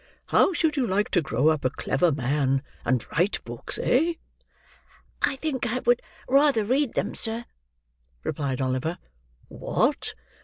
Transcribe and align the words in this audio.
How 0.29 0.51
should 0.51 0.77
you 0.77 0.87
like 0.87 1.11
to 1.11 1.21
grow 1.21 1.49
up 1.49 1.63
a 1.63 1.69
clever 1.69 2.11
man, 2.11 2.63
and 2.83 3.05
write 3.11 3.39
books, 3.43 3.77
eh?" 3.77 4.13
"I 5.21 5.35
think 5.35 5.67
I 5.71 5.77
would 5.77 6.01
rather 6.27 6.65
read 6.65 6.95
them, 6.95 7.13
sir," 7.13 7.45
replied 8.23 8.61
Oliver. 8.61 8.97
"What! 9.47 10.15